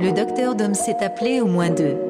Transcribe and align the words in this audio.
Le 0.00 0.12
docteur 0.12 0.54
Dom 0.54 0.72
s'est 0.72 1.04
appelé 1.04 1.42
au 1.42 1.46
moins 1.46 1.68
deux. 1.68 2.09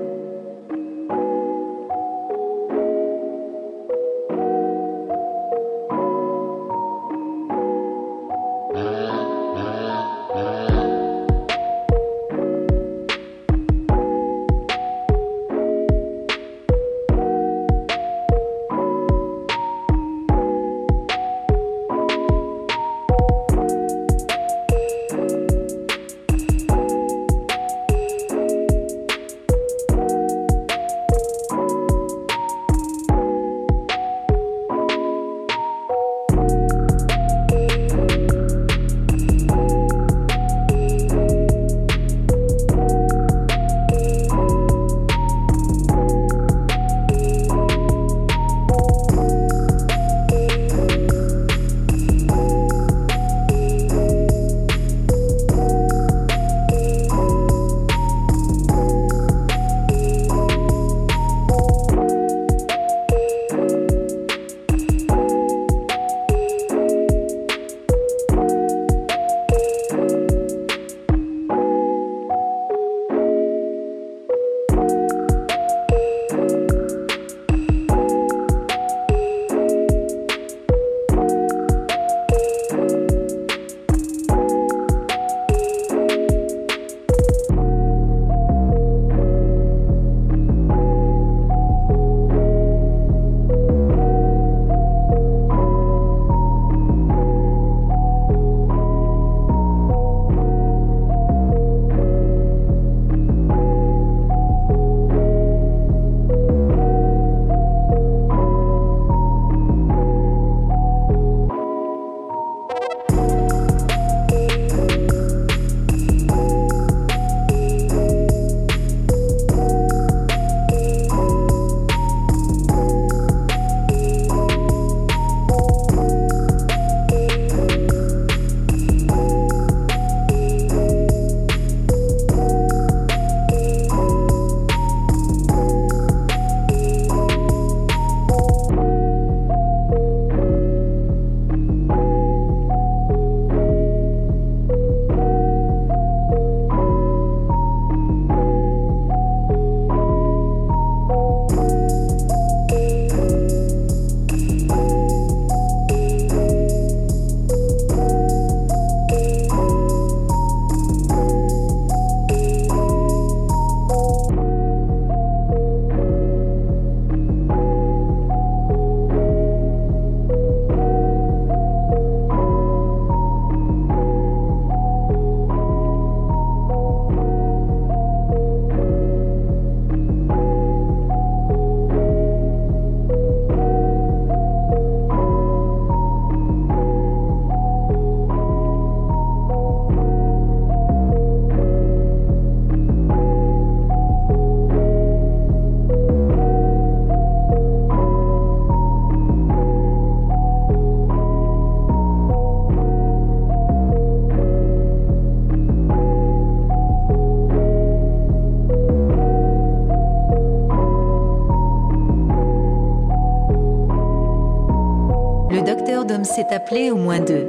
Dom 216.10 216.24
s'est 216.24 216.52
appelé 216.52 216.90
au 216.90 216.96
moins 216.96 217.20
deux. 217.20 217.46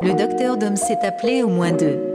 Le 0.00 0.16
docteur 0.16 0.58
Dom 0.58 0.76
s'est 0.76 1.04
appelé 1.04 1.42
au 1.42 1.48
moins 1.48 1.72
deux. 1.72 2.11